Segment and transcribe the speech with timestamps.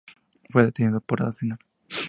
[0.49, 1.59] Fue detenido por Arsenal.